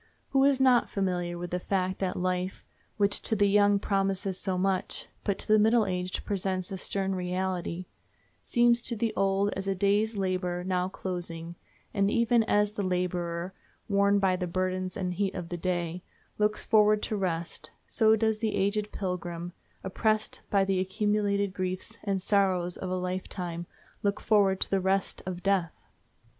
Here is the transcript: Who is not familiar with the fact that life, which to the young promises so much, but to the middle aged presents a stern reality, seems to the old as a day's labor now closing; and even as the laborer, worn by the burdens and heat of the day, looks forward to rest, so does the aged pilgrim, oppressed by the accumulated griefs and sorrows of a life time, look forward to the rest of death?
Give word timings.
Who 0.29 0.43
is 0.45 0.59
not 0.59 0.89
familiar 0.89 1.37
with 1.37 1.51
the 1.51 1.59
fact 1.59 1.99
that 1.99 2.17
life, 2.17 2.65
which 2.97 3.21
to 3.21 3.35
the 3.35 3.45
young 3.45 3.77
promises 3.77 4.39
so 4.39 4.57
much, 4.57 5.05
but 5.23 5.37
to 5.37 5.47
the 5.47 5.59
middle 5.59 5.85
aged 5.85 6.25
presents 6.25 6.71
a 6.71 6.77
stern 6.79 7.13
reality, 7.13 7.85
seems 8.41 8.81
to 8.85 8.95
the 8.95 9.13
old 9.15 9.53
as 9.53 9.67
a 9.67 9.75
day's 9.75 10.17
labor 10.17 10.63
now 10.63 10.89
closing; 10.89 11.53
and 11.93 12.09
even 12.09 12.41
as 12.45 12.73
the 12.73 12.81
laborer, 12.81 13.53
worn 13.87 14.17
by 14.17 14.35
the 14.35 14.47
burdens 14.47 14.97
and 14.97 15.13
heat 15.13 15.35
of 15.35 15.49
the 15.49 15.57
day, 15.57 16.01
looks 16.39 16.65
forward 16.65 17.03
to 17.03 17.15
rest, 17.15 17.69
so 17.85 18.15
does 18.15 18.39
the 18.39 18.55
aged 18.55 18.91
pilgrim, 18.91 19.53
oppressed 19.83 20.41
by 20.49 20.65
the 20.65 20.79
accumulated 20.79 21.53
griefs 21.53 21.99
and 22.03 22.23
sorrows 22.23 22.75
of 22.75 22.89
a 22.89 22.95
life 22.95 23.27
time, 23.27 23.67
look 24.01 24.19
forward 24.19 24.59
to 24.59 24.71
the 24.71 24.81
rest 24.81 25.21
of 25.27 25.43
death? 25.43 25.75